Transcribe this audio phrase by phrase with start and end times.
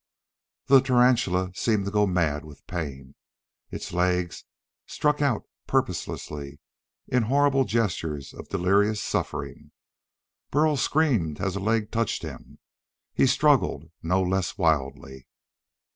[0.65, 3.13] The tarantula seemed to go mad with pain.
[3.69, 4.45] Its legs
[4.87, 6.59] struck out purposelessly,
[7.07, 9.69] in horrible gestures of delirious suffering.
[10.49, 12.57] Burl screamed as a leg touched him.
[13.13, 15.27] He struggled no less wildly.